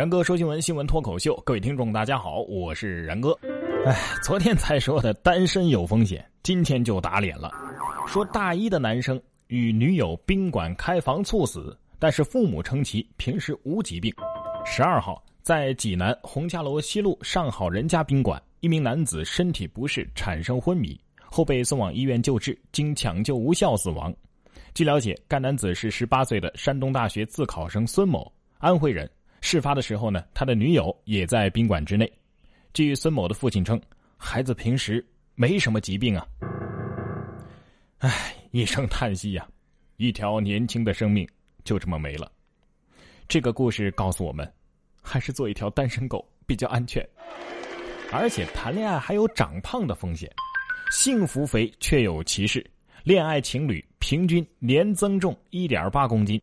[0.00, 3.38] 然哥说新闻，新闻脱口秀，各位听众大家好，我是然哥。
[3.84, 7.52] 哎，昨天才说的单身有风险，今天就打脸了。
[8.06, 14.10] 说大一的男生与女友宾馆开房猝死，但是父母称其平时无疾病。
[14.64, 24.10] 十二号在济南洪家楼西路上好人家宾馆，一名男子身体不适产生昏迷，后被送往医院救治，经抢救无效死亡。
[24.72, 29.06] 据了解，该男子是十八岁的山东大学自考生孙某，安徽人。
[29.40, 32.10] 事发的时候呢，他的女友也在宾馆之内。
[32.72, 33.80] 据孙某的父亲称，
[34.16, 36.26] 孩子平时没什么疾病啊。
[37.98, 39.48] 唉，一声叹息呀，
[39.96, 41.28] 一条年轻的生命
[41.64, 42.30] 就这么没了。
[43.26, 44.50] 这个故事告诉我们，
[45.02, 47.06] 还是做一条单身狗比较安全。
[48.12, 50.30] 而且谈恋爱还有长胖的风险，
[50.90, 52.64] 幸福肥确有其事，
[53.04, 56.40] 恋爱情侣平均年增重一点八公斤。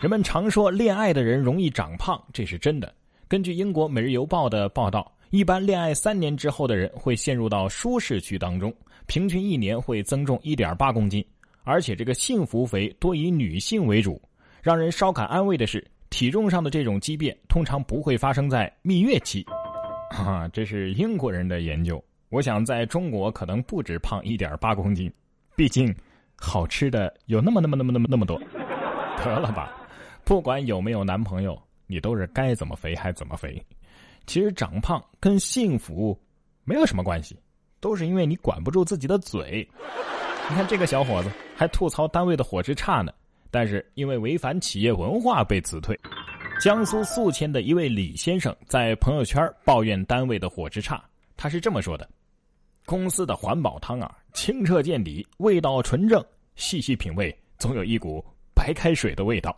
[0.00, 2.92] 人们常说恋爱的人容易长胖，这是真的。
[3.26, 8.72] 根据英国《每日邮报》的报道，一般恋爱三年之后的人会陷入到舒适区当中，
[9.06, 11.24] 平均一年会增重一点八公斤。
[11.64, 14.20] 而且这个幸福肥多以女性为主。
[14.62, 19.46] 让人稍感安慰的是，体重上的这种畸变通常不会发生在蜜月期。
[20.10, 22.02] 哈， 这是英国人的研究。
[22.28, 25.10] 我想在中国可能不止胖一点八公斤，
[25.56, 25.92] 毕竟
[26.36, 28.38] 好吃的有那么那么那么那么那么多。
[29.16, 29.72] 得了吧。
[30.26, 33.64] 不管有没有男朋友，你都是该怎么肥还怎么肥。
[34.26, 36.20] 其实长胖跟幸福
[36.64, 37.38] 没有什么关系，
[37.78, 39.64] 都是因为你管不住自己的嘴。
[40.50, 43.12] 你看这个小伙子还吐槽单位的伙食差呢，
[43.52, 45.96] 但是因为违反企业文化被辞退。
[46.60, 51.00] 江苏宿迁的一位李先生在朋友圈抱怨单位的伙食差，
[51.36, 52.08] 他是这么说的
[52.84, 56.20] ：“公司的环保汤啊，清澈见底，味道纯正，
[56.56, 58.24] 细细品味，总有一股
[58.56, 59.56] 白开水的味道。”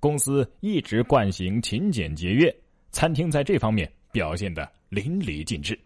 [0.00, 2.54] 公司一直惯行勤俭节约，
[2.92, 5.78] 餐厅在这方面表现的淋漓尽致。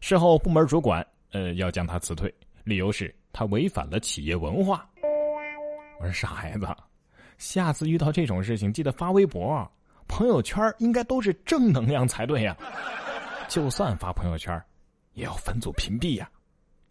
[0.00, 2.32] 事后部门主管呃要将他辞退，
[2.64, 4.88] 理由是他违反了企业文化。
[6.00, 6.66] 我说傻孩子，
[7.38, 9.70] 下次遇到这种事情记得发微博，
[10.08, 12.56] 朋友圈应该都是正能量才对呀。
[13.48, 14.60] 就算发朋友圈，
[15.14, 16.28] 也要分组屏蔽呀。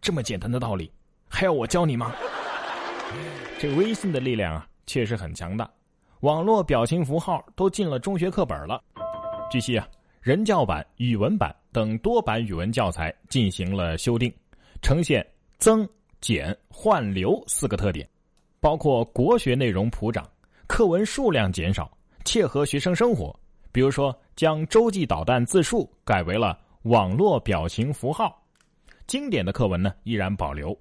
[0.00, 0.90] 这么简单的道理，
[1.28, 2.14] 还要我教你吗？
[3.58, 5.70] 这微信的力量啊，确实很强大。
[6.26, 8.82] 网络表情符号都进了中学课本了。
[9.48, 9.86] 据悉啊，
[10.20, 14.34] 人教版、语文版等多版语文教材进行了修订，
[14.82, 15.24] 呈现
[15.58, 15.88] 增、
[16.20, 18.08] 减、换、流四个特点，
[18.58, 20.28] 包括国学内容普涨，
[20.66, 23.32] 课文数量减少，切合学生生活。
[23.70, 28.36] 比如说，将洲际导弹自述改为了网络表情符号，
[29.06, 30.76] 经典的课文呢依然保留。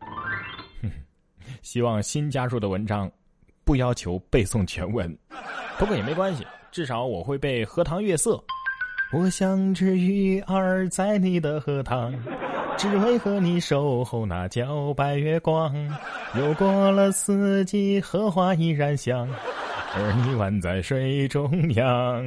[1.61, 3.11] 希望新加入的文章。
[3.66, 5.18] 不要求背诵全文，
[5.78, 8.36] 不过也没关系，至少我会背《荷塘月色》。
[9.12, 12.14] 我像只鱼儿在你的荷塘，
[12.78, 15.74] 只为和你守候那皎白月光。
[16.38, 19.28] 又过了四季，荷花依然香，
[19.96, 22.26] 而你宛在水中央。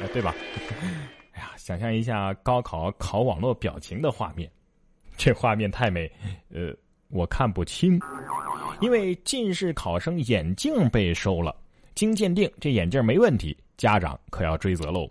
[0.00, 0.34] 哎，对吧？
[1.34, 4.50] 哎呀，想象一下高考考网络表情的画面，
[5.16, 6.10] 这画面太美，
[6.54, 6.74] 呃，
[7.12, 8.00] 我看不清。
[8.80, 11.54] 因为近视考生眼镜被收了，
[11.94, 15.08] 经鉴定这眼镜没问题，家长可要追责喽。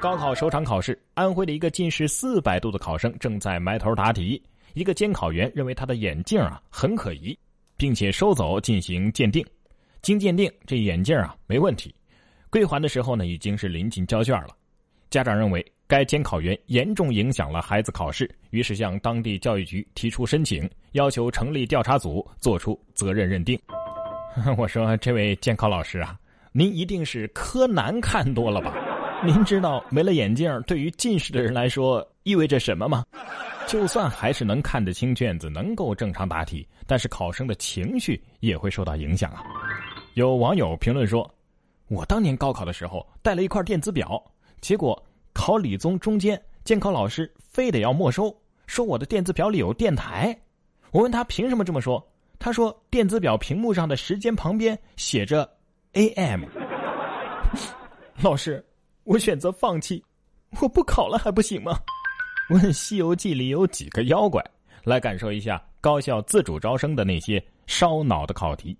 [0.00, 4.42] 高考首场考试，安徽的一个近视四百度的考生正在埋头答题，
[4.72, 7.38] 一个监考员认为他的眼镜啊很可疑，
[7.76, 9.44] 并且收走进行鉴定。
[10.00, 11.94] 经鉴定，这眼镜啊没问题，
[12.48, 14.56] 归还的时候呢已经是临近交卷了。
[15.10, 15.64] 家长认为。
[15.88, 23.60] 该监考员严重影响了孩子考试，于是向当地教育局提出申请，要求成立调查组作出责任认定。
[24.56, 26.18] 我说：“这位监考老师啊，
[26.52, 28.74] 您一定是柯南看多了吧？
[29.22, 33.04] 您知道没了眼镜对于近视的人来说意味着什么吗？
[33.66, 39.44] 就算还是能看得清卷子，能够正常答题，但是考生的情绪也会受到影响啊。”
[40.14, 41.30] 有网友评论说
[41.88, 44.18] ：“我当年高考的时候带了一块电子表，
[44.62, 44.98] 结果……”
[45.38, 48.34] 考理综中间，监考老师非得要没收，
[48.66, 50.36] 说我的电子表里有电台。
[50.90, 52.04] 我问他凭什么这么说，
[52.38, 55.48] 他说电子表屏幕上的时间旁边写着
[55.92, 56.44] AM。
[58.22, 58.64] 老师，
[59.04, 60.02] 我选择放弃，
[60.60, 61.78] 我不考了还不行吗？
[62.50, 64.42] 问《西游记》里有几个妖怪？
[64.84, 68.76] 来感受一下高校自主招生的那些烧脑的考题。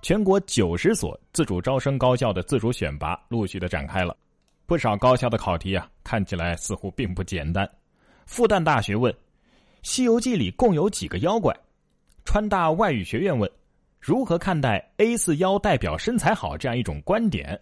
[0.00, 4.16] 全国九十所自主招生高校的自主选拔陆续的展开了。
[4.64, 7.68] 不少高校的考题啊，看起来似乎并不简单。
[8.28, 9.10] 复旦大学问：
[9.82, 11.56] 《西游记》里共有几个妖怪？
[12.26, 13.50] 川大外语学院问：
[13.98, 17.58] 如何看待 A 四腰代表身材好这样一种观点？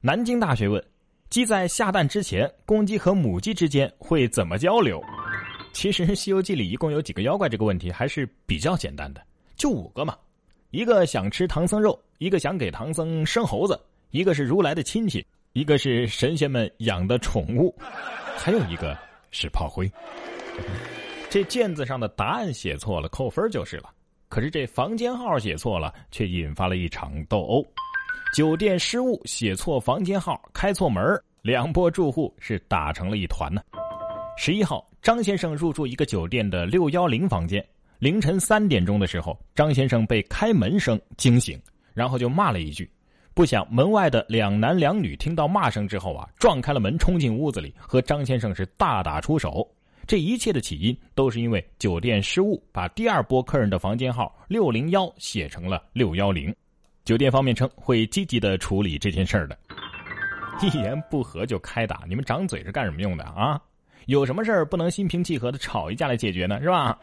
[0.00, 0.84] 南京大学问：
[1.30, 5.00] 鸡在下蛋之前，公鸡和母鸡之间会怎么交流？
[5.72, 9.22] 其实《西游记》里一共有几个妖怪这个问题还是比较简单的，
[9.54, 10.18] 就五个嘛。
[10.70, 13.80] 一个想吃唐僧肉，一个想给唐僧生猴子，
[14.10, 17.72] 一个是如来的亲戚，一个是神仙们养的宠物，
[18.36, 18.98] 还有一个
[19.34, 19.90] 是炮灰。
[21.28, 23.90] 这卷子上的答案写错了，扣分就是了。
[24.28, 27.66] 可是这房间号写错了，却引发了一场斗殴。
[28.34, 33.60] 酒店失误写错房间号，开错门两波住户是打成了一团呢。
[34.36, 37.64] 十一号，张先生入住一个酒店的六幺零房间。
[37.98, 41.60] 凌晨三点钟的时候，张先生被开门声惊醒，
[41.94, 42.90] 然后就骂了一句。
[43.34, 49.68] 不想门外的两男两女听到骂声之后啊，撞开了门，冲进屋子里，和张先生是大打出手。
[50.06, 56.54] 这一切的起因都是因为酒店失误，把第二波客人的房间号六零幺写成了六幺零。
[57.04, 59.58] 酒店方面称会积极的处理这件事儿的。
[60.62, 63.60] 一言不合就开打，你们长嘴是干什么用的啊？
[64.06, 66.60] 有什么事儿不能心平气和的吵一架来解决呢？
[66.60, 66.96] 是吧？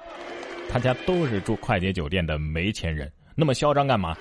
[0.72, 4.16] 大家都是住快捷酒店的没钱人，那么嚣张干嘛？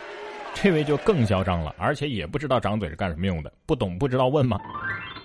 [0.55, 4.59] 这位就更嚣张了，而且也不知道长嘴是干什么用的，不懂不知道问吗？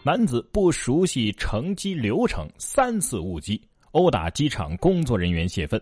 [0.01, 3.61] 男子不熟悉乘机流程，三次误机，
[3.91, 5.81] 殴打机场工作人员泄愤。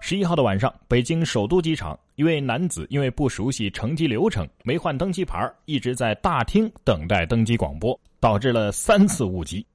[0.00, 9.66] 十一号的晚上，北京首都机场，一位男子因为不熟悉乘机流程，没换登机牌，一直在大厅等待登机广播，导致了三次误机。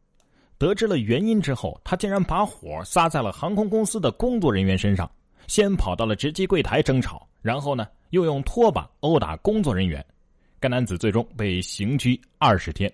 [0.58, 5.12] 得知了原因之后，他竟然把火撒在了航空公司的工作人员身上，
[5.48, 10.04] 先跑到了值机柜台争吵，然后呢，又用拖把殴打工作人员。
[10.60, 12.92] 该男子最终被刑拘二十天。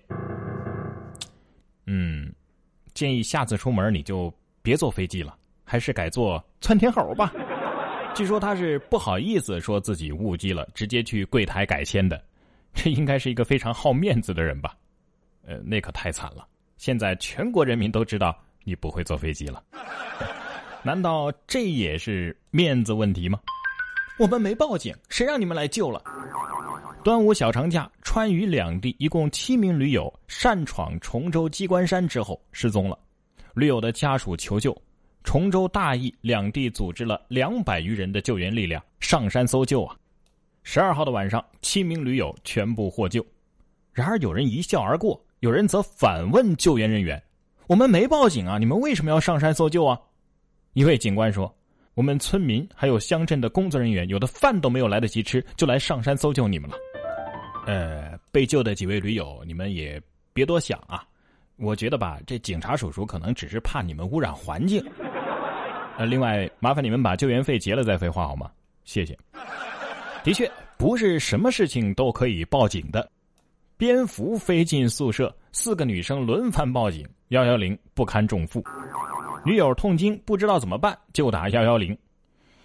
[1.86, 2.32] 嗯，
[2.94, 4.32] 建议下次出门你就
[4.62, 7.32] 别坐飞机了，还是改坐窜天猴吧。
[8.14, 12.20] 据说他是不好意思说自己误机了，直接去柜台改签的。
[12.74, 14.76] 这应该是一个非常好面子的人吧？
[15.46, 16.46] 呃，那可太惨了。
[16.76, 19.62] 现在全国人民都知道你不会坐飞机了，
[20.82, 23.38] 难道这也是面子问题吗？
[24.18, 26.02] 我们没报警，谁让你们来救了？
[27.04, 32.98] 端午小长假，川渝两地一共七名驴友擅闯崇州鸡冠山之后失踪了，
[33.54, 34.74] 驴友的家属求救，
[35.22, 39.94] 崇州、大邑两地组织了两百余人的救援力量上山搜救啊。
[40.62, 43.24] 十二号的晚上，七名驴友全部获救，
[43.92, 45.22] 然而有人一笑而过。
[45.40, 47.22] 有人则反问救援人员
[47.66, 49.98] ：“我们没报警啊，你们为什么要上山搜救啊？”
[50.72, 51.52] 一位警官说
[51.94, 56.76] ：“我们村民还有乡镇的工作人员，有的饭都没有来得及吃，就来上山搜救你们了。”
[57.66, 60.00] 呃，被救的几位驴友，你们也
[60.32, 61.02] 别多想啊。
[61.56, 64.82] 我觉得吧，这警察叔叔可能只是怕你们污染环境。
[65.98, 68.50] 呃，另外，麻烦你们把救援费结了再废话好吗？
[68.84, 69.18] 谢谢。
[70.22, 73.10] 的确，不是什么事情都可以报警的。
[73.76, 78.64] 蝙蝠飞进宿舍，四个女生轮番报警，幺幺零不堪重负。
[79.44, 81.96] 女友痛经不知道怎么办，就打幺幺零。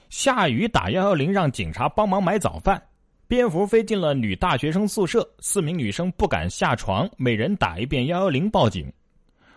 [0.09, 2.81] 下雨打幺幺零，让警察帮忙买早饭。
[3.27, 8.91] 蝙蝠飞进了女大学生宿舍，四名女生不敢下床，每人打一遍幺幺零报警。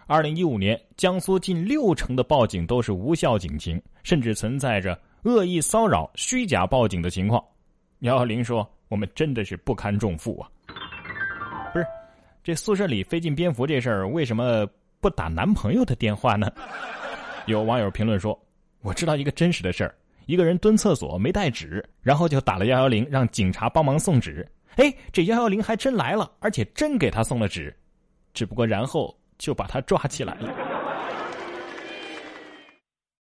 [0.07, 7.43] 二零一五年，江苏近六成的报警都是无效警情，甚至存在着恶意骚扰、虚假报警的情况。
[7.99, 10.49] 幺幺零说：“我们真的是不堪重负啊。”
[11.75, 11.87] 不是，
[12.43, 14.67] 这宿舍里飞进蝙蝠这事儿，为什么
[14.99, 16.51] 不打男朋友的电话呢？
[17.49, 18.39] 有网友评论说
[18.83, 19.95] ：“我知道一个真实的事儿，
[20.27, 24.47] 一个人蹲厕所没带纸，然后就打了幺幺零，让警察帮忙送纸。
[24.77, 27.75] 哎，这幺幺零还真来了，而且真给他送了纸，
[28.35, 30.55] 只不过然后就把他抓起来了。”